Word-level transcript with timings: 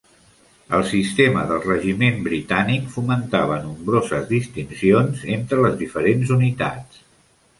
El 0.75 0.85
sistema 0.91 1.41
del 1.51 1.59
regiment 1.65 2.15
britànic 2.27 2.87
fomentava 2.95 3.59
nombroses 3.67 4.25
distincions 4.31 5.23
entre 5.37 5.63
les 5.67 5.79
diferents 5.85 6.33
unitats. 6.39 7.01